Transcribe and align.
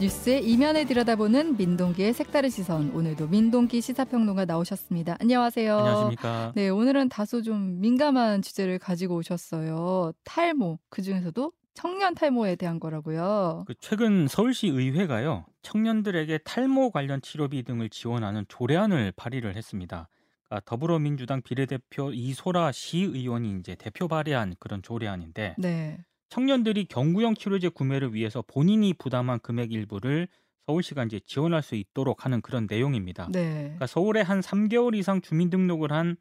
뉴스의 0.00 0.48
이면에 0.48 0.84
들여다보는 0.84 1.56
민동기의 1.56 2.12
색다른 2.12 2.50
시선. 2.50 2.90
오늘도 2.94 3.26
민동기 3.26 3.80
시사평론가 3.80 4.44
나오셨습니다. 4.44 5.16
안녕하세요. 5.18 5.76
안녕하십니까. 5.76 6.52
네, 6.54 6.68
오늘은 6.68 7.08
다소 7.08 7.42
좀 7.42 7.80
민감한 7.80 8.40
주제를 8.40 8.78
가지고 8.78 9.16
오셨어요. 9.16 10.12
탈모. 10.22 10.78
그 10.88 11.02
중에서도 11.02 11.52
청년 11.74 12.14
탈모에 12.14 12.54
대한 12.54 12.78
거라고요. 12.78 13.64
그 13.66 13.74
최근 13.80 14.28
서울시 14.28 14.68
의회가요 14.68 15.46
청년들에게 15.62 16.38
탈모 16.44 16.92
관련 16.92 17.20
치료비 17.20 17.64
등을 17.64 17.88
지원하는 17.88 18.44
조례안을 18.46 19.12
발의를 19.16 19.56
했습니다. 19.56 20.08
그러니까 20.44 20.64
더불어민주당 20.64 21.42
비례대표 21.42 22.12
이소라 22.12 22.70
시의원이 22.70 23.58
이제 23.58 23.74
대표 23.74 24.06
발의한 24.06 24.54
그런 24.60 24.80
조례안인데 24.80 25.56
네. 25.58 25.98
청년들이 26.28 26.86
경구용 26.86 27.34
치료제 27.34 27.68
구매를 27.68 28.14
위해서 28.14 28.42
본인이 28.46 28.92
부담한 28.94 29.40
금액 29.40 29.72
일부를 29.72 30.28
서울시가 30.66 31.04
이제 31.04 31.20
지원할 31.24 31.62
수 31.62 31.74
있도록 31.74 32.24
하는 32.24 32.40
그런 32.42 32.66
내용입니다. 32.68 33.28
네. 33.32 33.60
그러니까 33.62 33.86
서울에 33.86 34.20
한 34.20 34.40
3개월 34.40 34.94
이상 34.94 35.20
주민등록을 35.20 35.92
한 35.92 36.16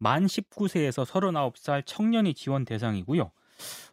만 0.00 0.26
19세에서 0.26 1.04
39살 1.06 1.84
청년이 1.86 2.34
지원 2.34 2.64
대상이고요. 2.64 3.30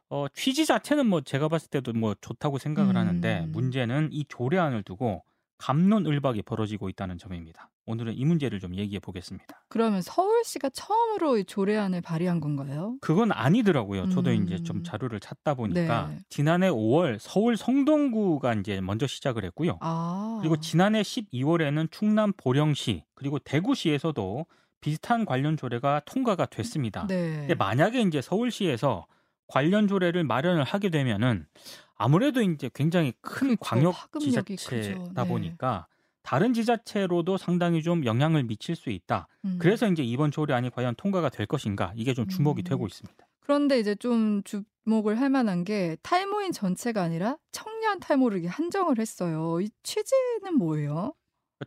어, 0.09 0.25
취지 0.33 0.65
자체는 0.65 1.05
뭐 1.05 1.21
제가 1.21 1.49
봤을 1.49 1.69
때도 1.69 1.91
뭐 1.93 2.15
좋다고 2.19 2.57
생각을 2.57 2.95
음. 2.95 2.97
하는데 2.97 3.45
문제는 3.49 4.09
이 4.13 4.23
조례안을 4.27 4.83
두고 4.83 5.23
감론을박이 5.57 6.43
벌어지고 6.43 6.87
있다는 6.87 7.17
점입니다. 7.17 7.69
오늘은 7.87 8.17
이 8.17 8.25
문제를 8.25 8.59
좀 8.59 8.75
얘기해 8.75 8.99
보겠습니다. 8.99 9.63
그러면 9.69 10.01
서울시가 10.01 10.69
처음으로 10.69 11.37
이 11.37 11.45
조례안을 11.45 12.01
발의한 12.01 12.41
건가요? 12.41 12.97
그건 12.99 13.31
아니더라고요. 13.31 14.09
저도 14.09 14.29
음. 14.29 14.43
이제 14.43 14.61
좀 14.61 14.83
자료를 14.83 15.21
찾다 15.21 15.53
보니까 15.53 16.07
네. 16.09 16.19
지난해 16.29 16.69
5월 16.69 17.17
서울 17.17 17.55
성동구가 17.55 18.55
이제 18.55 18.81
먼저 18.81 19.07
시작을 19.07 19.45
했고요. 19.45 19.77
아. 19.79 20.37
그리고 20.41 20.57
지난해 20.57 21.01
12월에는 21.01 21.89
충남 21.89 22.33
보령시 22.35 23.05
그리고 23.15 23.39
대구시에서도 23.39 24.45
비슷한 24.81 25.25
관련 25.25 25.55
조례가 25.55 26.01
통과가 26.05 26.47
됐습니다. 26.47 27.07
네. 27.07 27.37
근데 27.39 27.55
만약에 27.55 28.01
이제 28.01 28.21
서울시에서 28.21 29.07
관련 29.47 29.87
조례를 29.87 30.25
마련을 30.25 30.65
하게 30.65 30.89
되면은 30.89 31.47
아무래도 31.95 32.41
이제 32.41 32.69
굉장히 32.73 33.13
큰 33.21 33.55
그렇죠. 33.55 33.59
광역 33.61 33.95
지자체다. 34.19 35.23
네. 35.23 35.27
보니까 35.29 35.87
다른 36.27 36.53
지자체로도 36.53 37.37
상당히 37.37 37.81
좀 37.81 38.03
영향을 38.03 38.43
미칠 38.43 38.75
수 38.75 38.89
있다. 38.89 39.29
음. 39.45 39.55
그래서 39.61 39.87
이제 39.87 40.03
이번 40.03 40.29
조례안이 40.29 40.71
과연 40.71 40.95
통과가 40.95 41.29
될 41.29 41.45
것인가 41.45 41.93
이게 41.95 42.13
좀 42.13 42.27
주목이 42.27 42.63
음. 42.63 42.65
되고 42.65 42.85
있습니다. 42.85 43.15
그런데 43.39 43.79
이제 43.79 43.95
좀 43.95 44.41
주목을 44.43 45.21
할 45.21 45.29
만한 45.29 45.63
게 45.63 45.95
탈모인 46.03 46.51
전체가 46.51 47.01
아니라 47.01 47.37
청년 47.53 48.01
탈모를 48.01 48.45
한정을 48.45 48.99
했어요. 48.99 49.61
이 49.61 49.69
취지는 49.83 50.57
뭐예요? 50.57 51.13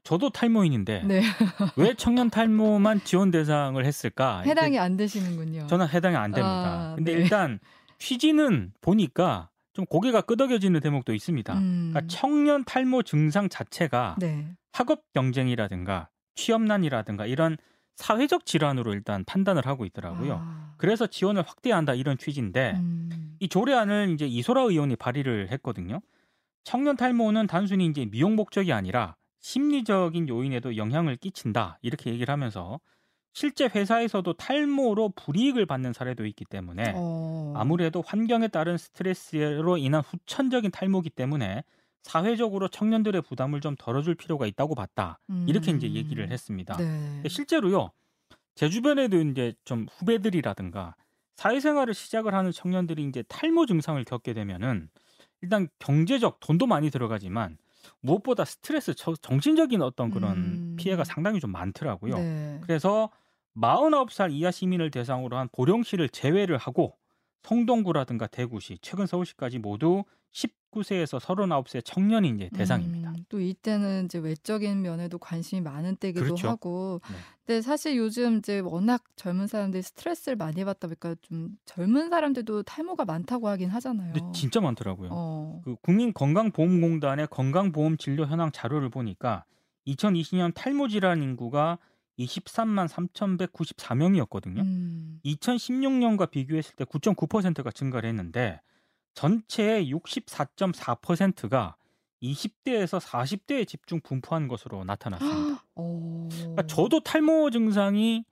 저도 0.04 0.28
탈모인인데 0.28 1.04
네. 1.04 1.22
왜 1.76 1.94
청년 1.94 2.28
탈모만 2.28 3.00
지원 3.04 3.30
대상을 3.30 3.82
했을까? 3.82 4.42
해당이 4.42 4.78
안 4.78 4.98
되시는군요. 4.98 5.68
저는 5.68 5.88
해당이 5.88 6.16
안 6.16 6.32
됩니다. 6.32 6.90
아, 6.90 6.94
근데 6.96 7.14
네. 7.14 7.22
일단 7.22 7.60
취지는 7.98 8.74
보니까 8.82 9.48
좀 9.72 9.86
고개가 9.86 10.22
끄덕여지는 10.22 10.80
대목도 10.80 11.14
있습니다. 11.14 11.54
음. 11.54 11.90
그러니까 11.92 12.14
청년 12.14 12.64
탈모 12.64 13.02
증상 13.02 13.48
자체가 13.48 14.16
네. 14.18 14.54
학업 14.72 15.12
경쟁이라든가 15.12 16.08
취업난이라든가 16.34 17.26
이런 17.26 17.56
사회적 17.96 18.46
질환으로 18.46 18.94
일단 18.94 19.24
판단을 19.24 19.66
하고 19.66 19.84
있더라고요. 19.84 20.40
아. 20.42 20.74
그래서 20.78 21.06
지원을 21.06 21.42
확대한다 21.42 21.94
이런 21.94 22.16
취지인데 22.16 22.72
음. 22.76 23.36
이 23.40 23.48
조례안을 23.48 24.10
이제 24.10 24.26
이소라 24.26 24.62
의원이 24.62 24.96
발의를 24.96 25.50
했거든요. 25.52 26.00
청년 26.64 26.96
탈모는 26.96 27.46
단순히 27.46 27.86
이제 27.86 28.06
미용 28.06 28.36
목적이 28.36 28.72
아니라 28.72 29.16
심리적인 29.40 30.28
요인에도 30.28 30.76
영향을 30.76 31.16
끼친다 31.16 31.78
이렇게 31.82 32.10
얘기를 32.10 32.32
하면서 32.32 32.80
실제 33.32 33.66
회사에서도 33.66 34.32
탈모로 34.34 35.10
불이익을 35.16 35.66
받는 35.66 35.92
사례도 35.92 36.26
있기 36.26 36.44
때문에 36.44 36.92
어. 36.96 37.54
아무래도 37.56 38.02
환경에 38.04 38.48
따른 38.48 38.76
스트레스로 38.76 39.76
인한 39.78 40.02
후천적인 40.02 40.70
탈모기 40.70 41.10
때문에 41.10 41.62
사회적으로 42.02 42.68
청년들의 42.68 43.22
부담을 43.22 43.60
좀 43.60 43.76
덜어줄 43.78 44.14
필요가 44.14 44.46
있다고 44.46 44.74
봤다. 44.74 45.20
이렇게 45.46 45.70
이제 45.70 45.86
음. 45.86 45.94
얘기를 45.94 46.30
했습니다. 46.30 46.76
네. 46.76 47.22
실제로요, 47.28 47.90
제 48.54 48.68
주변에도 48.68 49.20
이제 49.20 49.52
좀 49.64 49.86
후배들이라든가 49.90 50.94
사회생활을 51.36 51.94
시작을 51.94 52.34
하는 52.34 52.52
청년들이 52.52 53.04
이제 53.04 53.22
탈모 53.28 53.66
증상을 53.66 54.02
겪게 54.04 54.32
되면은 54.32 54.88
일단 55.42 55.68
경제적 55.78 56.40
돈도 56.40 56.66
많이 56.66 56.90
들어가지만 56.90 57.58
무엇보다 58.00 58.44
스트레스, 58.44 58.94
저- 58.94 59.14
정신적인 59.14 59.80
어떤 59.82 60.10
그런 60.10 60.32
음. 60.36 60.76
피해가 60.78 61.04
상당히 61.04 61.38
좀 61.40 61.52
많더라고요. 61.52 62.14
네. 62.16 62.60
그래서 62.62 63.10
49살 63.56 64.32
이하 64.32 64.50
시민을 64.50 64.90
대상으로 64.90 65.36
한 65.36 65.48
보령시를 65.52 66.08
제외를 66.08 66.56
하고 66.56 66.96
성동구라든가 67.42 68.26
대구시, 68.26 68.78
최근 68.82 69.06
서울시까지 69.06 69.58
모두 69.58 70.04
19세에서 70.32 71.18
39세 71.18 71.84
청년이 71.84 72.28
이제 72.28 72.48
대상입니다. 72.54 73.10
음, 73.10 73.24
또 73.28 73.40
이때는 73.40 74.04
이제 74.04 74.18
외적인 74.18 74.82
면에도 74.82 75.18
관심이 75.18 75.60
많은 75.60 75.96
때기도 75.96 76.24
그렇죠. 76.24 76.48
하고, 76.48 77.00
네. 77.08 77.16
근데 77.44 77.62
사실 77.62 77.96
요즘 77.96 78.38
이제 78.38 78.60
워낙 78.60 79.02
젊은 79.16 79.48
사람들이 79.48 79.82
스트레스를 79.82 80.36
많이 80.36 80.64
받다 80.64 80.86
보니까 80.86 81.16
좀 81.22 81.56
젊은 81.64 82.10
사람들도 82.10 82.62
탈모가 82.62 83.04
많다고 83.04 83.48
하긴 83.48 83.70
하잖아요. 83.70 84.12
근데 84.12 84.32
진짜 84.32 84.60
많더라고요. 84.60 85.08
어, 85.10 85.60
그 85.64 85.74
국민건강보험공단의 85.82 87.26
건강보험 87.28 87.96
진료 87.96 88.26
현황 88.26 88.52
자료를 88.52 88.90
보니까 88.90 89.44
2020년 89.88 90.52
탈모 90.54 90.88
질환 90.88 91.22
인구가 91.22 91.78
23만 92.18 92.88
3,194명이었거든요. 92.88 94.60
음, 94.60 95.20
2016년과 95.24 96.30
비교했을 96.30 96.76
때 96.76 96.84
9.9%가 96.84 97.70
증가를 97.70 98.08
했는데 98.08 98.60
전체의 99.14 99.92
64.4%가 99.92 101.76
20대에서 102.22 103.00
40대에 103.00 103.66
집중 103.66 104.00
분포한 104.00 104.48
것으로 104.48 104.84
나타났습니다. 104.84 105.64
어, 105.74 106.28
그러니까 106.30 106.66
저도 106.66 107.00
탈모 107.00 107.50
증상이 107.50 108.24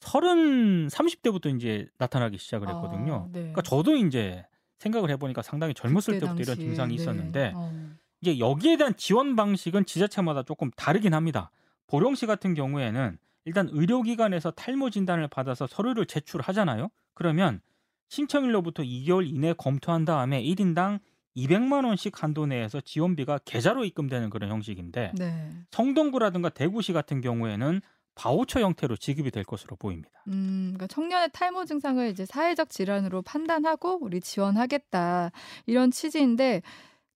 30, 0.00 0.88
30대부터 0.88 1.54
이제 1.56 1.88
나타나기 1.98 2.38
시작을 2.38 2.68
했거든요. 2.68 3.14
아, 3.14 3.32
네. 3.32 3.40
그러니까 3.40 3.62
저도 3.62 3.96
이제 3.96 4.44
생각을 4.78 5.10
해보니까 5.10 5.42
상당히 5.42 5.74
젊었을 5.74 6.20
때부터 6.20 6.34
이런 6.34 6.46
당시에, 6.46 6.64
증상이 6.64 6.96
네. 6.96 7.02
있었는데 7.02 7.52
어, 7.54 7.72
이제 8.20 8.38
여기에 8.38 8.76
대한 8.76 8.96
지원 8.96 9.36
방식은 9.36 9.86
지자체마다 9.86 10.42
조금 10.42 10.70
다르긴 10.72 11.14
합니다. 11.14 11.50
보령시 11.88 12.26
같은 12.26 12.54
경우에는 12.54 13.18
일단 13.44 13.68
의료기관에서 13.72 14.52
탈모 14.52 14.90
진단을 14.90 15.26
받아서 15.28 15.66
서류를 15.66 16.06
제출하잖아요. 16.06 16.90
그러면 17.14 17.60
신청일로부터 18.08 18.82
2개월 18.82 19.26
이내 19.26 19.52
검토한 19.52 20.04
다음에 20.04 20.42
1인당 20.42 21.00
200만 21.36 21.84
원씩 21.84 22.22
한도 22.22 22.46
내에서 22.46 22.80
지원비가 22.80 23.38
계좌로 23.44 23.84
입금되는 23.84 24.30
그런 24.30 24.50
형식인데 24.50 25.12
네. 25.16 25.50
성동구라든가 25.70 26.48
대구시 26.50 26.92
같은 26.92 27.20
경우에는 27.20 27.80
바우처 28.14 28.60
형태로 28.60 28.96
지급이 28.96 29.30
될 29.30 29.44
것으로 29.44 29.76
보입니다. 29.76 30.24
음, 30.26 30.72
그러니까 30.74 30.88
청년의 30.88 31.30
탈모 31.32 31.64
증상을 31.66 32.08
이제 32.08 32.26
사회적 32.26 32.68
질환으로 32.68 33.22
판단하고 33.22 33.98
우리 34.00 34.20
지원하겠다 34.20 35.30
이런 35.66 35.92
취지인데 35.92 36.62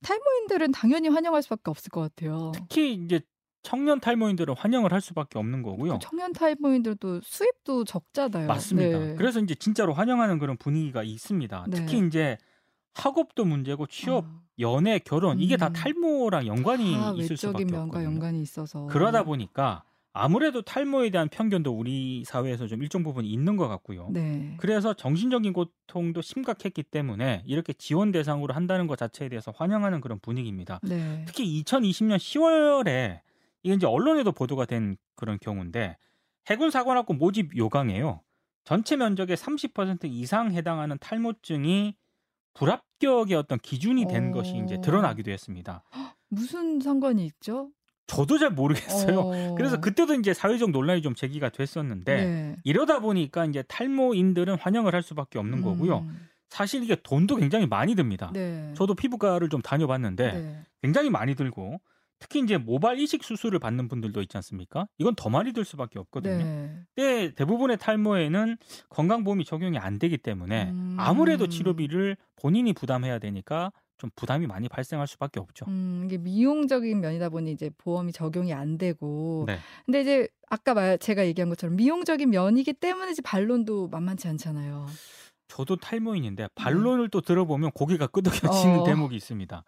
탈모인들은 0.03 0.72
당연히 0.72 1.09
환영할 1.09 1.43
수밖에 1.43 1.62
없을 1.66 1.91
것 1.91 2.03
같아요. 2.03 2.53
특히 2.54 2.94
이제 2.94 3.21
청년 3.62 4.00
탈모인들은 4.00 4.54
환영을 4.56 4.92
할 4.92 5.00
수밖에 5.00 5.38
없는 5.38 5.62
거고요. 5.62 5.98
청년 6.02 6.32
탈모인들도 6.32 7.20
수입도 7.22 7.84
적잖아요. 7.84 8.46
맞습니다. 8.46 8.98
네. 8.98 9.14
그래서 9.14 9.41
이제 9.41 9.54
진짜로 9.54 9.92
환영하는 9.92 10.38
그런 10.38 10.56
분위기가 10.56 11.03
있습니다. 11.03 11.66
네. 11.68 11.76
특히 11.76 12.06
이제 12.06 12.36
학업도 12.94 13.44
문제고 13.44 13.86
취업, 13.86 14.24
아, 14.24 14.41
연애, 14.59 14.98
결혼 14.98 15.41
이게 15.41 15.56
다 15.56 15.68
음. 15.68 15.72
탈모랑 15.72 16.47
연관이 16.47 16.92
다 16.94 17.14
있을 17.16 17.36
수밖에 17.36 17.64
없거든요. 17.64 18.04
연관이 18.04 18.42
있어서 18.42 18.86
그러다 18.86 19.22
보니까 19.22 19.84
아무래도 20.15 20.60
탈모에 20.60 21.08
대한 21.10 21.28
편견도 21.28 21.72
우리 21.72 22.22
사회에서 22.26 22.66
좀 22.66 22.82
일정 22.82 23.03
부분 23.03 23.24
있는 23.24 23.56
것 23.56 23.68
같고요. 23.68 24.10
네. 24.12 24.56
그래서 24.58 24.92
정신적인 24.92 25.54
고통도 25.54 26.20
심각했기 26.20 26.82
때문에 26.82 27.44
이렇게 27.47 27.72
지원 27.72 28.12
대상으로 28.12 28.53
한다는 28.53 28.86
것 28.86 28.98
자체에 28.98 29.30
대해서 29.30 29.53
환영하는 29.56 30.03
그런 30.03 30.18
분위기입니다. 30.20 30.80
네. 30.82 31.24
특히 31.26 31.62
2020년 31.62 32.16
10월에 32.18 33.20
이게 33.62 33.74
이제 33.74 33.86
언론에도 33.86 34.32
보도가 34.32 34.66
된 34.66 34.97
그런 35.16 35.38
경우인데 35.41 35.97
해군 36.48 36.70
사관학교 36.70 37.14
모집 37.14 37.56
요강에요. 37.56 38.20
전체 38.64 38.97
면적의 38.97 39.36
30% 39.36 40.04
이상 40.04 40.53
해당하는 40.53 40.98
탈모증이 40.98 41.97
불합격의 42.54 43.36
어떤 43.36 43.59
기준이 43.59 44.06
된 44.06 44.30
어. 44.30 44.32
것이 44.32 44.60
이제 44.64 44.80
드러나기도 44.80 45.30
했습니다. 45.30 45.82
무슨 46.28 46.80
상관이 46.80 47.26
있죠? 47.26 47.70
저도 48.06 48.38
잘 48.38 48.50
모르겠어요. 48.50 49.20
어. 49.20 49.54
그래서 49.56 49.80
그때도 49.80 50.15
이제 50.15 50.34
사회적 50.34 50.70
논란이 50.70 51.03
좀 51.03 51.15
제기가 51.15 51.48
됐었는데 51.48 52.24
네. 52.24 52.56
이러다 52.65 53.00
보니까 53.00 53.47
이제 53.47 53.62
탈모인들은 53.62 54.58
환영을 54.58 54.94
할 54.94 55.03
수밖에 55.03 55.38
없는 55.38 55.62
거고요. 55.62 55.98
음. 55.98 56.28
사실 56.48 56.82
이게 56.82 56.97
돈도 57.03 57.36
굉장히 57.36 57.66
많이 57.66 57.94
듭니다. 57.94 58.30
네. 58.34 58.72
저도 58.76 58.94
피부과를 58.94 59.48
좀 59.48 59.62
다녀봤는데 59.62 60.32
네. 60.32 60.62
굉장히 60.82 61.08
많이 61.08 61.34
들고 61.34 61.80
특히 62.22 62.41
이제 62.41 62.57
모발 62.57 63.01
이식 63.01 63.24
수술을 63.24 63.59
받는 63.59 63.89
분들도 63.89 64.22
있지 64.22 64.36
않습니까? 64.36 64.86
이건 64.98 65.16
더 65.16 65.28
많이 65.28 65.53
들 65.53 65.65
수밖에 65.65 65.98
없거든요. 65.98 66.39
네. 66.39 66.77
근데 66.95 67.34
대부분의 67.34 67.78
탈모에는 67.78 68.57
건강보험이 68.91 69.45
적용이 69.45 69.77
안 69.78 69.98
되기 69.98 70.16
때문에 70.16 70.71
음. 70.71 70.97
아무래도 71.01 71.48
치료비를 71.48 72.16
본인이 72.36 72.72
부담해야 72.72 73.19
되니까 73.19 73.72
좀 73.98 74.10
부담이 74.15 74.47
많이 74.47 74.69
발생할 74.69 75.09
수밖에 75.09 75.41
없죠. 75.41 75.65
음, 75.66 76.04
이게 76.07 76.16
미용적인 76.16 77.01
면이다 77.01 77.28
보니 77.28 77.51
이제 77.51 77.71
보험이 77.77 78.13
적용이 78.13 78.53
안 78.53 78.78
되고. 78.78 79.45
네. 79.48 79.59
근데 79.84 80.03
이제 80.03 80.28
아까 80.48 80.75
말 80.75 80.98
제가 80.98 81.27
얘기한 81.27 81.48
것처럼 81.48 81.75
미용적인 81.75 82.30
면이기 82.30 82.75
때문에 82.75 83.10
이제 83.10 83.21
반론도 83.22 83.89
만만치 83.89 84.28
않잖아요. 84.28 84.86
저도 85.48 85.75
탈모인인데 85.75 86.48
반론을 86.54 87.09
또 87.09 87.21
들어보면 87.21 87.72
고개가 87.72 88.07
끄덕여지는 88.07 88.75
네. 88.75 88.80
어. 88.80 88.84
대목이 88.84 89.16
있습니다. 89.16 89.65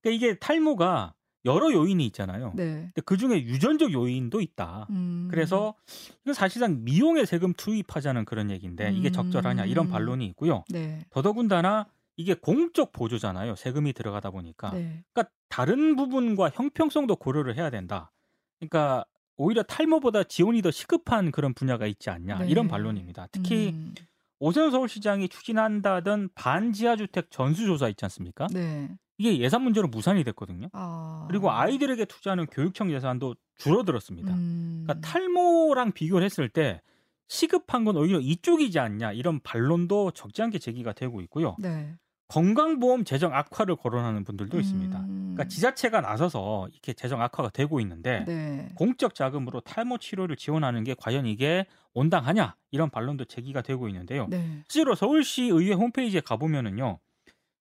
그러니까 0.00 0.16
이게 0.16 0.38
탈모가 0.38 1.12
여러 1.44 1.72
요인이 1.72 2.04
있잖아요. 2.06 2.52
네. 2.54 2.90
근데 2.94 3.00
그 3.04 3.16
중에 3.16 3.42
유전적 3.42 3.92
요인도 3.92 4.40
있다. 4.40 4.86
음. 4.90 5.28
그래서 5.30 5.74
이건 6.22 6.34
사실상 6.34 6.84
미용에 6.84 7.24
세금 7.24 7.52
투입하자는 7.54 8.24
그런 8.24 8.50
얘기인데 8.50 8.92
이게 8.92 9.08
음. 9.08 9.12
적절하냐 9.12 9.64
이런 9.64 9.88
반론이 9.88 10.26
있고요. 10.26 10.64
네. 10.68 11.04
더더군다나 11.10 11.86
이게 12.16 12.34
공적 12.34 12.92
보조잖아요. 12.92 13.56
세금이 13.56 13.94
들어가다 13.94 14.30
보니까. 14.30 14.72
네. 14.72 15.02
그러니까 15.12 15.32
다른 15.48 15.96
부분과 15.96 16.50
형평성도 16.52 17.16
고려를 17.16 17.56
해야 17.56 17.70
된다. 17.70 18.12
그러니까 18.58 19.04
오히려 19.36 19.62
탈모보다 19.62 20.24
지원이 20.24 20.60
더 20.60 20.70
시급한 20.70 21.30
그런 21.30 21.54
분야가 21.54 21.86
있지 21.86 22.10
않냐 22.10 22.40
네. 22.40 22.48
이런 22.48 22.68
반론입니다. 22.68 23.28
특히 23.32 23.70
음. 23.70 23.94
오세훈 24.40 24.70
서울시장이 24.70 25.28
추진한다던 25.28 26.30
반지하주택 26.34 27.30
전수조사 27.30 27.88
있지 27.88 28.04
않습니까? 28.06 28.46
네. 28.52 28.90
이게 29.18 29.38
예산 29.38 29.62
문제로 29.62 29.86
무산이 29.86 30.24
됐거든요. 30.24 30.68
아. 30.72 31.26
그리고 31.28 31.50
아이들에게 31.50 32.06
투자하는 32.06 32.46
교육청 32.46 32.90
예산도 32.90 33.36
줄어들었습니다. 33.58 34.32
음. 34.32 34.84
그러니까 34.86 35.06
탈모랑 35.06 35.92
비교를 35.92 36.24
했을 36.24 36.48
때 36.48 36.80
시급한 37.28 37.84
건 37.84 37.98
오히려 37.98 38.18
이쪽이지 38.18 38.78
않냐 38.78 39.12
이런 39.12 39.40
반론도 39.40 40.12
적지 40.12 40.42
않게 40.42 40.58
제기가 40.58 40.94
되고 40.94 41.20
있고요. 41.20 41.54
네. 41.58 41.94
건강보험 42.30 43.04
재정 43.04 43.34
악화를 43.34 43.74
거론하는 43.74 44.22
분들도 44.22 44.60
있습니다. 44.60 44.98
음. 45.00 45.32
그러니까 45.34 45.48
지자체가 45.48 46.00
나서서 46.00 46.68
이렇게 46.70 46.92
재정 46.92 47.20
악화가 47.20 47.50
되고 47.50 47.80
있는데 47.80 48.24
네. 48.24 48.68
공적 48.76 49.16
자금으로 49.16 49.60
탈모 49.60 49.98
치료를 49.98 50.36
지원하는 50.36 50.84
게 50.84 50.94
과연 50.96 51.26
이게 51.26 51.66
온당하냐 51.92 52.54
이런 52.70 52.88
반론도 52.88 53.24
제기가 53.24 53.62
되고 53.62 53.88
있는데요. 53.88 54.28
네. 54.28 54.62
실제로 54.68 54.94
서울시 54.94 55.42
의회 55.44 55.72
홈페이지에 55.72 56.20
가보면은요 56.20 57.00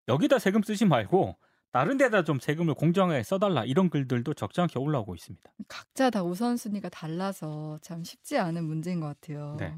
여기다 0.07 0.37
세금 0.37 0.61
쓰지 0.61 0.85
말고 0.85 1.37
다른 1.71 1.97
데다 1.97 2.23
좀 2.23 2.39
세금을 2.39 2.75
공정하게 2.75 3.23
써달라 3.23 3.65
이런 3.65 3.89
글들도 3.89 4.35
적지 4.35 4.61
않게 4.61 4.77
올라오고 4.77 5.15
있습니다. 5.15 5.51
각자 5.67 6.11
다 6.11 6.23
우선순위가 6.23 6.89
달라서 6.89 7.79
참 7.81 8.03
쉽지 8.03 8.37
않은 8.37 8.63
문제인 8.65 8.99
것 8.99 9.07
같아요. 9.07 9.55
네. 9.59 9.75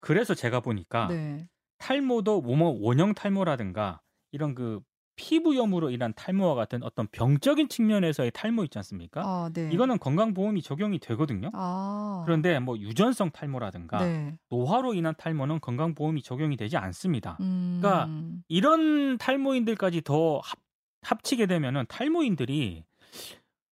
그래서 0.00 0.34
제가 0.34 0.60
보니까 0.60 1.08
네. 1.08 1.48
탈모도 1.78 2.42
뭐 2.42 2.76
원형 2.80 3.14
탈모라든가 3.14 4.00
이런 4.32 4.54
그 4.54 4.80
피부염으로 5.18 5.90
인한 5.90 6.12
탈모와 6.14 6.54
같은 6.54 6.82
어떤 6.84 7.08
병적인 7.08 7.68
측면에서의 7.68 8.30
탈모 8.32 8.62
있지 8.64 8.78
않습니까? 8.78 9.22
아, 9.24 9.50
네. 9.52 9.68
이거는 9.72 9.98
건강보험이 9.98 10.62
적용이 10.62 11.00
되거든요. 11.00 11.50
아. 11.54 12.22
그런데 12.24 12.58
뭐 12.60 12.78
유전성 12.78 13.30
탈모라든가 13.32 13.98
네. 14.04 14.38
노화로 14.48 14.94
인한 14.94 15.14
탈모는 15.18 15.60
건강보험이 15.60 16.22
적용이 16.22 16.56
되지 16.56 16.76
않습니다. 16.76 17.36
음. 17.40 17.80
그러니까 17.80 18.08
이런 18.46 19.18
탈모인들까지 19.18 20.02
더 20.02 20.38
합, 20.38 20.60
합치게 21.02 21.46
되면은 21.46 21.86
탈모인들이 21.88 22.84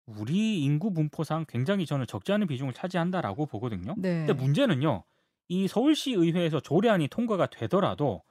우리 0.06 0.61
인구 0.61 0.93
분포상 0.93 1.46
굉장히 1.49 1.87
저는 1.87 2.06
적지 2.06 2.32
않은 2.32 2.49
비중을 2.49 2.75
차지한다라고 2.75 3.46
보거든요. 3.46 3.94
네. 3.96 4.26
근데 4.26 4.32
문제는요. 4.35 5.05
이 5.50 5.67
서울시 5.67 6.12
의회에서 6.12 6.61
조례안이 6.61 7.08
통과가 7.08 7.47
되더라도 7.47 8.23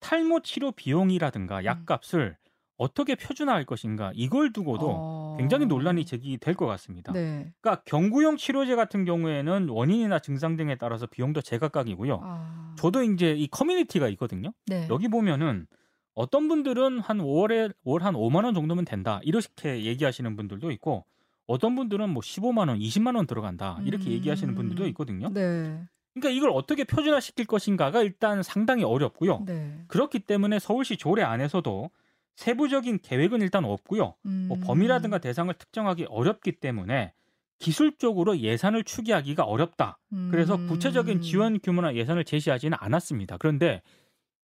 탈모 0.00 0.40
치료 0.40 0.72
비용이라든가 0.72 1.60
음. 1.60 1.64
약값을 1.64 2.36
어떻게 2.76 3.14
표준화할 3.14 3.64
것인가 3.64 4.10
이걸 4.14 4.52
두고도 4.52 4.86
어. 4.90 5.36
굉장히 5.38 5.66
논란이 5.66 6.04
제기될 6.04 6.54
것 6.54 6.66
같습니다. 6.66 7.12
네. 7.12 7.52
그러니까 7.60 7.82
경구용 7.86 8.36
치료제 8.36 8.74
같은 8.74 9.04
경우에는 9.04 9.68
원인이나 9.68 10.18
증상 10.18 10.56
등에 10.56 10.74
따라서 10.74 11.06
비용도 11.06 11.40
제각각이고요. 11.40 12.20
아. 12.22 12.74
저도 12.76 13.04
이제 13.04 13.32
이 13.32 13.46
커뮤니티가 13.46 14.08
있거든요. 14.10 14.52
네. 14.66 14.88
여기 14.90 15.06
보면은 15.08 15.68
어떤 16.14 16.48
분들은 16.48 16.98
한 16.98 17.18
5월에 17.18 17.72
월 17.84 18.02
한 18.02 18.14
5만 18.14 18.44
원 18.44 18.54
정도면 18.54 18.84
된다 18.84 19.20
이렇게 19.22 19.84
얘기하시는 19.84 20.34
분들도 20.34 20.72
있고 20.72 21.06
어떤 21.46 21.76
분들은 21.76 22.10
뭐 22.10 22.20
15만 22.20 22.68
원, 22.68 22.78
20만 22.80 23.14
원 23.14 23.26
들어간다 23.28 23.78
이렇게 23.84 24.06
음. 24.06 24.10
얘기하시는 24.10 24.54
분들도 24.56 24.86
있거든요. 24.88 25.28
네. 25.32 25.80
그러니까 26.16 26.30
이걸 26.30 26.50
어떻게 26.50 26.84
표준화 26.84 27.20
시킬 27.20 27.44
것인가가 27.46 28.02
일단 28.02 28.42
상당히 28.42 28.84
어렵고요. 28.84 29.42
네. 29.44 29.78
그렇기 29.86 30.20
때문에 30.20 30.58
서울시 30.58 30.96
조례 30.96 31.22
안에서도 31.22 31.90
세부적인 32.36 33.00
계획은 33.02 33.42
일단 33.42 33.64
없고요. 33.64 34.14
뭐 34.22 34.56
음. 34.56 34.60
범위라든가 34.64 35.18
대상을 35.18 35.52
특정하기 35.54 36.06
어렵기 36.08 36.52
때문에 36.52 37.12
기술적으로 37.58 38.38
예산을 38.38 38.84
추기하기가 38.84 39.44
어렵다. 39.44 39.98
그래서 40.30 40.56
음. 40.56 40.66
구체적인 40.66 41.22
지원 41.22 41.58
규모나 41.60 41.94
예산을 41.94 42.24
제시하지는 42.24 42.76
않았습니다. 42.80 43.36
그런데 43.38 43.82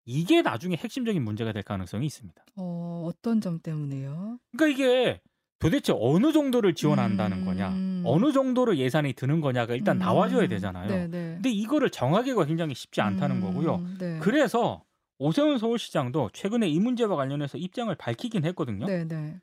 이게 0.04 0.40
나중에 0.40 0.76
핵심적인 0.76 1.22
문제가 1.22 1.52
될 1.52 1.62
가능성이 1.62 2.06
있습니다. 2.06 2.42
어, 2.56 3.04
어떤 3.06 3.42
점 3.42 3.60
때문에요? 3.60 4.38
그러니까 4.56 4.74
이게 4.74 5.20
도대체 5.58 5.92
어느 5.98 6.32
정도를 6.32 6.74
지원한다는 6.74 7.38
음. 7.38 7.44
거냐, 7.44 7.70
어느 8.04 8.32
정도로 8.32 8.76
예산이 8.76 9.12
드는 9.14 9.40
거냐가 9.40 9.74
일단 9.74 9.96
음. 9.96 10.00
나와줘야 10.00 10.48
되잖아요. 10.48 10.88
네, 10.88 11.06
네. 11.08 11.32
근데 11.34 11.50
이거를 11.50 11.90
정하기가 11.90 12.44
굉장히 12.44 12.74
쉽지 12.74 13.00
않다는 13.00 13.36
음, 13.36 13.40
거고요. 13.40 13.84
네. 13.98 14.18
그래서 14.20 14.82
오세훈 15.18 15.58
서울시장도 15.58 16.30
최근에 16.32 16.68
이 16.68 16.78
문제와 16.78 17.16
관련해서 17.16 17.58
입장을 17.58 17.94
밝히긴 17.94 18.44
했거든요. 18.46 18.86
네, 18.86 19.04
네. 19.06 19.36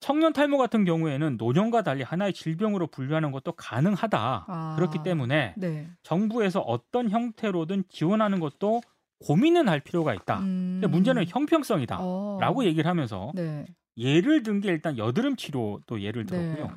청년 0.00 0.32
탈모 0.32 0.58
같은 0.58 0.84
경우에는 0.84 1.36
노년과 1.38 1.82
달리 1.82 2.02
하나의 2.02 2.32
질병으로 2.32 2.88
분류하는 2.88 3.30
것도 3.30 3.52
가능하다. 3.52 4.44
아. 4.48 4.74
그렇기 4.76 4.98
때문에 5.04 5.54
네. 5.56 5.88
정부에서 6.02 6.60
어떤 6.60 7.08
형태로든 7.08 7.84
지원하는 7.88 8.40
것도 8.40 8.80
고민은 9.24 9.68
할 9.68 9.78
필요가 9.78 10.12
있다. 10.12 10.40
음. 10.40 10.80
근데 10.80 10.88
문제는 10.88 11.26
형평성이다. 11.28 11.98
어. 12.00 12.38
라고 12.40 12.64
얘기를 12.64 12.90
하면서 12.90 13.30
네. 13.34 13.64
예를 13.96 14.42
든 14.42 14.60
게 14.60 14.68
일단 14.70 14.98
여드름 14.98 15.36
치료도 15.36 16.02
예를 16.02 16.26
들었고요. 16.26 16.64
네. 16.66 16.72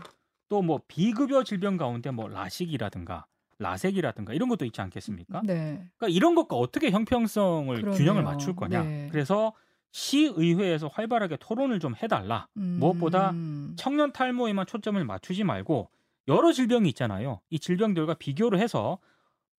또 0.50 0.62
뭐 0.62 0.82
비급여 0.88 1.44
질병 1.44 1.78
가운데 1.78 2.12
뭐 2.12 2.28
라식이라든가 2.28 3.26
라섹이라든가 3.60 4.34
이런 4.34 4.50
것도 4.50 4.66
있지 4.66 4.82
않겠습니까? 4.82 5.42
네. 5.46 5.76
그러니까 5.98 6.08
이런 6.10 6.36
것과 6.36 6.56
어떻게 6.58 6.92
형평성을 6.92 7.74
그러네요. 7.76 7.98
균형을 7.98 8.24
맞출 8.24 8.56
거냐. 8.56 8.84
네. 8.84 9.08
그래서 9.12 9.54
시의회에서 9.92 10.88
활발하게 10.90 11.38
토론을 11.38 11.80
좀 11.80 11.96
해달라. 11.96 12.48
음. 12.58 12.78
무엇보다 12.80 13.34
청년 13.78 14.12
탈모에만 14.12 14.66
초점을 14.66 15.04
맞추지 15.04 15.46
말고 15.46 15.90
여러 16.28 16.52
질병이 16.52 16.90
있잖아요. 16.90 17.40
이 17.50 17.60
질병들과 17.60 18.16
비교를 18.16 18.60
해서 18.60 19.00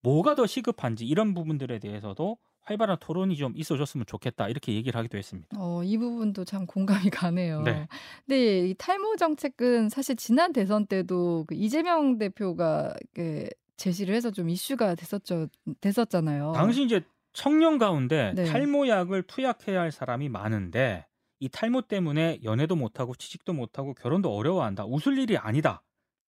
뭐가 0.02 0.35
더 0.35 0.47
시급한지 0.47 1.07
이런 1.07 1.33
부분들에 1.33 1.78
대해서도 1.78 2.37
활발한 2.66 2.99
토론이 3.00 3.37
좀 3.37 3.52
있어줬으면 3.56 4.06
좋겠다 4.06 4.49
이렇게 4.49 4.75
얘기를 4.75 4.99
하기도 4.99 5.16
했습니다. 5.16 5.56
어, 5.58 5.82
이 5.85 5.96
부분도 5.96 6.44
참 6.44 6.66
공감이 6.66 7.11
가네요. 7.11 7.62
네. 7.62 7.88
근데 8.26 8.68
이 8.68 8.75
탈모 8.75 9.16
정책은 9.16 9.88
사실 9.88 10.16
지난 10.16 10.52
대선 10.52 10.87
때도 10.87 11.44
그 11.46 11.54
이재명 11.54 12.18
대표가 12.18 12.94
이렇게 13.00 13.49
제시를 13.76 14.14
해서 14.14 14.30
좀 14.30 14.49
이슈가 14.50 14.94
됐었죠, 14.94 15.49
됐었잖아요. 15.80 16.52
당시 16.54 16.82
이제 16.82 17.02
청년 17.32 17.78
가운데 17.78 18.32
네. 18.35 18.44
탈모약을 18.44 19.25
투약해야 19.25 19.80
할 19.80 19.92
사람이 19.92 20.28
많은데 20.28 21.06
이 21.38 21.49
탈모 21.49 21.82
때문에 21.82 22.40
연애도 22.42 22.75
못하고 22.76 23.14
취직도 23.14 23.52
못하고 23.52 23.94
결혼도 23.94 24.35
어려워한다. 24.35 24.87
웃을 24.87 25.18
일이 25.18 25.37
아니다. 25.37 25.82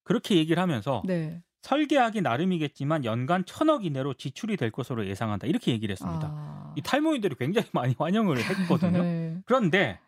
그렇게 0.05 0.37
얘기를 0.37 0.63
하면서 0.63 1.03
네. 1.07 1.43
설계하기 1.63 2.23
나름이겠지만 2.23 3.05
연간 3.05 3.45
천억 3.45 3.85
이내로 3.85 4.15
지출이 4.15 4.57
될 4.57 4.71
것으로 4.71 5.07
예상한다. 5.07 5.47
이렇게 5.47 5.73
얘기를 5.73 5.93
했습니다. 5.93 6.29
아. 6.31 6.75
이 6.77 6.83
탈모인들이 6.83 7.35
굉장히 7.37 7.69
많이 7.73 7.95
환영을 7.99 8.39
했거든요. 8.39 9.03
네. 9.03 9.39
그런데 9.45 9.99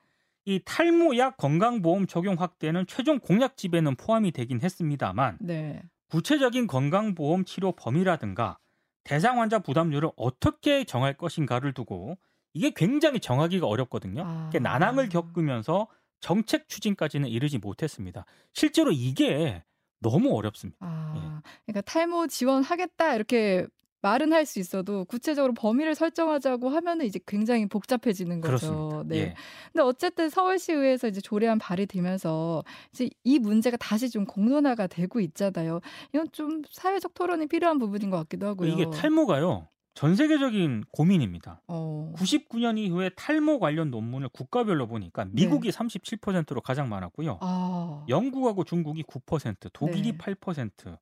이 0.45 0.61
탈모약 0.64 1.37
건강보험 1.37 2.07
적용 2.07 2.35
확대는 2.38 2.87
최종 2.87 3.19
공약 3.19 3.57
집에는 3.57 3.97
포함이 3.97 4.33
되긴 4.33 4.61
했습니다만 4.61 5.38
네. 5.40 5.83
구체적인 6.09 6.66
건강보험 6.66 7.45
치료 7.45 7.73
범위라든가 7.73 8.59
대상 9.04 9.40
환자 9.40 9.59
부담률을 9.59 10.11
어떻게 10.16 10.85
정할 10.85 11.14
것인가를 11.14 11.73
두고 11.73 12.16
이게 12.52 12.71
굉장히 12.71 13.21
정하기가 13.21 13.66
어렵거든요. 13.66 14.23
아. 14.25 14.50
난항을 14.52 15.09
겪으면서 15.09 15.88
정책 16.21 16.69
추진까지는 16.69 17.28
이르지 17.28 17.59
못했습니다. 17.59 18.25
실제로 18.52 18.90
이게 18.92 19.62
너무 20.00 20.37
어렵습니다. 20.37 20.78
아, 20.80 21.12
예. 21.16 21.50
그러니까 21.66 21.80
탈모 21.83 22.26
지원하겠다 22.26 23.14
이렇게 23.14 23.66
말은 24.02 24.33
할 24.33 24.47
수 24.47 24.59
있어도 24.59 25.04
구체적으로 25.04 25.52
범위를 25.52 25.95
설정하자고 25.95 26.71
하면은 26.71 27.04
이제 27.04 27.21
굉장히 27.26 27.66
복잡해지는 27.66 28.40
거죠. 28.40 28.49
그렇습니다. 28.49 29.02
네. 29.07 29.16
예. 29.19 29.35
근데 29.73 29.83
어쨌든 29.83 30.30
서울시의회에서 30.30 31.09
이제 31.09 31.21
조례안 31.21 31.59
발의되면서 31.59 32.64
이제 32.92 33.11
이 33.25 33.38
문제가 33.38 33.76
다시 33.76 34.09
좀 34.09 34.25
공론화가 34.25 34.87
되고 34.87 35.21
있잖아요. 35.21 35.80
이건 36.14 36.28
좀 36.33 36.62
사회적 36.71 37.12
토론이 37.12 37.47
필요한 37.49 37.78
부분인 37.78 38.09
것 38.09 38.16
같기도 38.16 38.47
하고요. 38.47 38.73
이게 38.73 38.87
탈모가요. 38.90 39.69
전 40.00 40.16
세계적인 40.16 40.85
고민입니다. 40.92 41.61
어. 41.69 42.11
99년 42.16 42.78
이후에 42.78 43.11
탈모 43.11 43.59
관련 43.59 43.90
논문을 43.90 44.30
국가별로 44.30 44.87
보니까 44.87 45.26
미국이 45.26 45.69
37%로 45.69 46.62
가장 46.62 46.88
많았고요. 46.88 47.33
네. 47.33 47.38
아. 47.42 48.07
영국하고 48.09 48.64
중국이 48.64 49.02
9%, 49.02 49.69
독일이 49.75 50.12
네. 50.12 50.16
8%, 50.16 50.97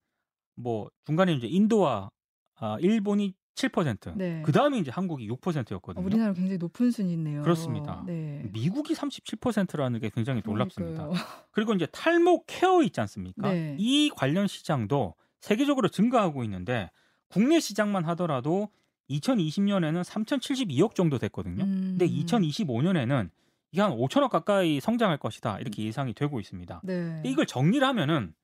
뭐 0.57 0.91
중간에 1.05 1.33
이제 1.33 1.47
인도와 1.47 2.11
아, 2.57 2.77
일본이 2.81 3.37
7%. 3.55 4.17
네. 4.17 4.43
그 4.45 4.51
다음에 4.51 4.79
이제 4.79 4.91
한국이 4.91 5.31
어, 5.31 5.37
6%였거든요. 5.37 6.05
우리나라 6.05 6.33
굉장히 6.33 6.59
높은 6.59 6.91
순위네요. 6.91 7.43
그렇습니다. 7.43 8.03
네. 8.05 8.51
미국이 8.53 8.95
37%라는 8.95 10.01
게 10.01 10.11
굉장히 10.13 10.43
놀랍습니다. 10.45 11.09
그리고 11.53 11.73
이제 11.73 11.87
탈모 11.87 12.47
케어 12.49 12.83
있지 12.83 13.01
않습니까? 13.01 13.53
네. 13.53 13.77
이 13.79 14.11
관련 14.17 14.49
시장도 14.49 15.15
세계적으로 15.39 15.87
증가하고 15.87 16.43
있는데 16.43 16.91
국내 17.29 17.61
시장만 17.61 18.05
하더라도 18.07 18.71
2020년에는 19.11 20.03
3,072억 20.05 20.95
정도 20.95 21.19
됐거든요. 21.19 21.65
음. 21.65 21.97
근데 21.99 22.09
2025년에는 22.09 23.31
이게 23.73 23.83
한 23.83 23.93
5천억 23.93 24.31
가까이 24.31 24.81
성장할 24.81 25.19
것이다 25.19 25.59
이렇게 25.61 25.85
예상이 25.85 26.15
되고 26.15 26.41
있습니다. 26.41 26.81
네. 26.85 26.95
근데 26.95 27.29
이걸 27.29 27.47
정리를 27.47 27.87
하면은 27.87 28.35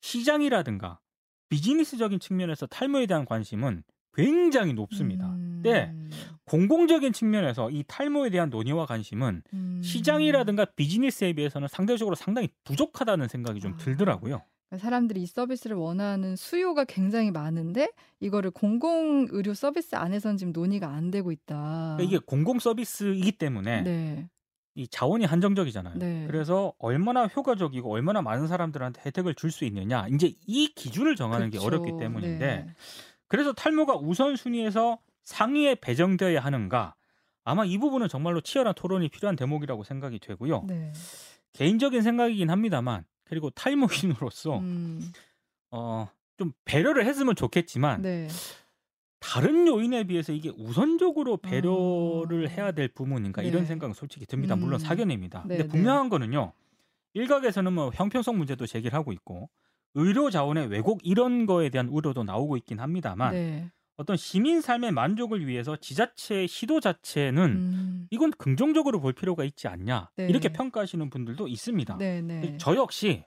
시장이라든가 0.00 1.00
비즈니스적인 1.48 2.18
측면에서 2.20 2.66
탈모에 2.66 3.06
대한 3.06 3.24
관심은 3.24 3.84
굉장히 4.14 4.72
높습니다. 4.72 5.28
음. 5.28 5.60
네. 5.62 5.92
공공적인 6.46 7.12
측면에서 7.12 7.70
이 7.70 7.84
탈모에 7.86 8.30
대한 8.30 8.50
논의와 8.50 8.86
관심은 8.86 9.42
음. 9.52 9.80
시장이라든가 9.82 10.64
비즈니스에 10.64 11.34
비해서는 11.34 11.68
상대적으로 11.68 12.16
상당히 12.16 12.48
부족하다는 12.64 13.28
생각이 13.28 13.60
좀 13.60 13.74
아. 13.74 13.76
들더라고요. 13.76 14.30
그러니까 14.30 14.55
사람들이 14.78 15.22
이 15.22 15.26
서비스를 15.26 15.76
원하는 15.76 16.34
수요가 16.36 16.84
굉장히 16.84 17.30
많은데 17.30 17.90
이거를 18.20 18.50
공공 18.50 19.26
의료 19.30 19.54
서비스 19.54 19.94
안에서는 19.94 20.36
지금 20.36 20.52
논의가 20.52 20.88
안 20.88 21.10
되고 21.10 21.30
있다. 21.30 21.96
그러니까 21.96 22.16
이게 22.16 22.24
공공 22.26 22.58
서비스이기 22.58 23.32
때문에 23.32 23.82
네. 23.82 24.28
이 24.74 24.86
자원이 24.88 25.24
한정적이잖아요. 25.24 25.94
네. 25.98 26.24
그래서 26.26 26.74
얼마나 26.78 27.26
효과적이고 27.26 27.90
얼마나 27.92 28.20
많은 28.22 28.46
사람들한테 28.48 29.02
혜택을 29.06 29.34
줄 29.34 29.50
수 29.50 29.64
있느냐 29.64 30.06
이제 30.08 30.34
이 30.46 30.68
기준을 30.74 31.16
정하는 31.16 31.48
게 31.50 31.58
그쵸. 31.58 31.66
어렵기 31.66 31.96
때문인데 31.98 32.64
네. 32.66 32.74
그래서 33.28 33.52
탈모가 33.52 33.96
우선 33.96 34.36
순위에서 34.36 34.98
상위에 35.24 35.76
배정되어야 35.76 36.40
하는가 36.40 36.94
아마 37.44 37.64
이 37.64 37.78
부분은 37.78 38.08
정말로 38.08 38.40
치열한 38.40 38.74
토론이 38.74 39.08
필요한 39.08 39.36
대목이라고 39.36 39.84
생각이 39.84 40.18
되고요. 40.18 40.64
네. 40.66 40.92
개인적인 41.54 42.02
생각이긴 42.02 42.50
합니다만 42.50 43.04
그리고 43.26 43.50
탈모인으로서 43.50 44.58
음. 44.58 45.12
어, 45.70 46.08
좀 46.38 46.52
배려를 46.64 47.06
했으면 47.06 47.34
좋겠지만 47.34 48.02
네. 48.02 48.28
다른 49.18 49.66
요인에 49.66 50.04
비해서 50.04 50.32
이게 50.32 50.50
우선적으로 50.50 51.36
배려를 51.38 52.46
아. 52.46 52.50
해야 52.50 52.72
될 52.72 52.88
부분인가 52.88 53.42
네. 53.42 53.48
이런 53.48 53.66
생각은 53.66 53.94
솔직히 53.94 54.26
듭니다. 54.26 54.54
물론 54.56 54.74
음. 54.74 54.78
사견입니다. 54.78 55.44
네, 55.46 55.56
근데 55.56 55.62
네. 55.64 55.68
분명한 55.68 56.08
거는요. 56.08 56.52
일각에서는 57.14 57.72
뭐 57.72 57.90
형평성 57.94 58.36
문제도 58.36 58.64
제기를 58.66 58.96
하고 58.96 59.12
있고 59.12 59.48
의료 59.94 60.30
자원의 60.30 60.68
왜곡 60.68 61.00
이런 61.02 61.46
거에 61.46 61.70
대한 61.70 61.88
우려도 61.88 62.22
나오고 62.22 62.56
있긴 62.58 62.78
합니다만 62.78 63.32
네. 63.32 63.70
어떤 63.96 64.16
시민 64.16 64.60
삶의 64.60 64.92
만족을 64.92 65.46
위해서 65.46 65.76
지자체의 65.76 66.48
시도 66.48 66.80
자체는 66.80 67.42
음. 67.44 68.06
이건 68.10 68.30
긍정적으로 68.32 69.00
볼 69.00 69.12
필요가 69.12 69.44
있지 69.44 69.68
않냐 69.68 70.10
네. 70.16 70.28
이렇게 70.28 70.50
평가하시는 70.50 71.08
분들도 71.08 71.48
있습니다. 71.48 71.96
네, 71.98 72.20
네. 72.20 72.56
저 72.58 72.76
역시 72.76 73.24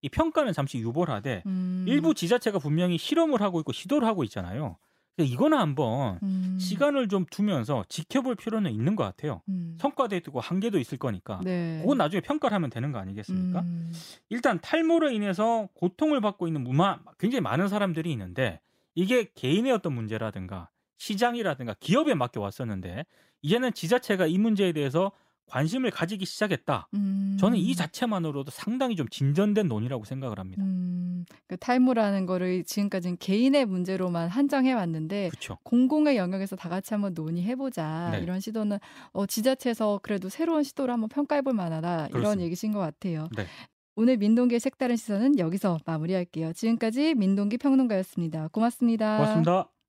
이 0.00 0.08
평가는 0.08 0.52
잠시 0.52 0.78
유보하되 0.78 1.42
음. 1.46 1.84
일부 1.88 2.14
지자체가 2.14 2.58
분명히 2.58 2.98
실험을 2.98 3.40
하고 3.40 3.60
있고 3.60 3.72
시도를 3.72 4.06
하고 4.06 4.24
있잖아요. 4.24 4.76
이거는 5.18 5.58
한번 5.58 6.18
음. 6.22 6.56
시간을 6.58 7.08
좀 7.08 7.26
두면서 7.30 7.84
지켜볼 7.88 8.34
필요는 8.36 8.72
있는 8.72 8.96
것 8.96 9.04
같아요. 9.04 9.42
음. 9.48 9.76
성과도 9.78 10.16
있고 10.16 10.40
한계도 10.40 10.78
있을 10.78 10.98
거니까. 10.98 11.40
네. 11.44 11.80
그건 11.82 11.98
나중에 11.98 12.20
평가를 12.20 12.54
하면 12.54 12.70
되는 12.70 12.92
거 12.92 12.98
아니겠습니까? 12.98 13.60
음. 13.60 13.92
일단 14.30 14.58
탈모로 14.60 15.10
인해서 15.10 15.68
고통을 15.74 16.20
받고 16.20 16.46
있는 16.46 16.62
무마 16.64 16.98
굉장히 17.18 17.42
많은 17.42 17.68
사람들이 17.68 18.10
있는데 18.12 18.60
이게 18.94 19.30
개인의 19.34 19.72
어떤 19.72 19.94
문제라든가 19.94 20.70
시장이라든가 20.98 21.74
기업에 21.80 22.14
맡겨 22.14 22.40
왔었는데 22.40 23.04
이제는 23.42 23.72
지자체가 23.72 24.26
이 24.26 24.38
문제에 24.38 24.72
대해서 24.72 25.12
관심을 25.46 25.90
가지기 25.90 26.24
시작했다. 26.24 26.88
음. 26.94 27.36
저는 27.38 27.58
이 27.58 27.74
자체만으로도 27.74 28.50
상당히 28.50 28.96
좀 28.96 29.06
진전된 29.08 29.68
논의라고 29.68 30.04
생각을 30.04 30.38
합니다. 30.38 30.62
음. 30.62 31.26
그 31.46 31.56
탈모라는 31.56 32.24
거를 32.26 32.64
지금까지는 32.64 33.18
개인의 33.18 33.66
문제로만 33.66 34.28
한정해 34.28 34.72
왔는데. 34.72 35.30
공공의 35.62 36.16
영역에서 36.16 36.56
다 36.56 36.68
같이 36.68 36.94
한번 36.94 37.12
논의해보자 37.14 38.10
네. 38.12 38.20
이런 38.20 38.40
시도는 38.40 38.78
어, 39.12 39.26
지자체에서 39.26 40.00
그래도 40.02 40.28
새로운 40.28 40.62
시도를 40.62 40.94
한번 40.94 41.08
평가해볼 41.08 41.52
만하다 41.52 42.06
이런 42.06 42.10
그렇습니다. 42.10 42.44
얘기신 42.44 42.72
것 42.72 42.78
같아요. 42.78 43.28
네. 43.36 43.46
오늘 43.94 44.16
민동기의 44.16 44.60
색다른 44.60 44.96
시선은 44.96 45.38
여기서 45.38 45.78
마무리할게요. 45.84 46.52
지금까지 46.52 47.14
민동기 47.14 47.58
평론가였습니다. 47.58 48.48
고맙습니다. 48.48 49.16
고맙습니다. 49.18 49.81